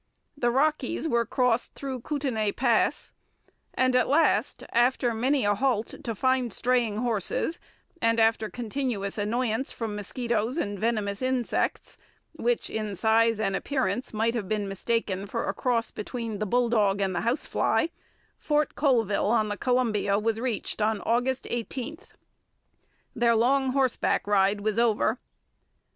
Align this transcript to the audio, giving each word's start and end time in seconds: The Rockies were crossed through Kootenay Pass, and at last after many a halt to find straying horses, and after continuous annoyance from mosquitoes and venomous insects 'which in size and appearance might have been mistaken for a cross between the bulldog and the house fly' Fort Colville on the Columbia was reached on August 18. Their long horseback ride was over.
The 0.35 0.49
Rockies 0.49 1.07
were 1.07 1.27
crossed 1.27 1.75
through 1.75 1.99
Kootenay 1.99 2.53
Pass, 2.53 3.11
and 3.75 3.95
at 3.95 4.07
last 4.07 4.63
after 4.71 5.13
many 5.13 5.45
a 5.45 5.53
halt 5.53 5.93
to 6.03 6.15
find 6.15 6.51
straying 6.51 6.97
horses, 6.97 7.59
and 8.01 8.19
after 8.19 8.49
continuous 8.49 9.19
annoyance 9.19 9.71
from 9.71 9.95
mosquitoes 9.95 10.57
and 10.57 10.79
venomous 10.79 11.21
insects 11.21 11.97
'which 12.31 12.67
in 12.67 12.95
size 12.95 13.39
and 13.39 13.55
appearance 13.55 14.11
might 14.11 14.33
have 14.33 14.49
been 14.49 14.67
mistaken 14.67 15.27
for 15.27 15.45
a 15.47 15.53
cross 15.53 15.91
between 15.91 16.39
the 16.39 16.47
bulldog 16.47 16.99
and 16.99 17.13
the 17.15 17.21
house 17.21 17.45
fly' 17.45 17.91
Fort 18.39 18.73
Colville 18.73 19.27
on 19.29 19.49
the 19.49 19.55
Columbia 19.57 20.17
was 20.17 20.39
reached 20.39 20.81
on 20.81 20.99
August 21.01 21.45
18. 21.47 21.99
Their 23.15 23.35
long 23.35 23.73
horseback 23.73 24.25
ride 24.25 24.61
was 24.61 24.79
over. 24.79 25.19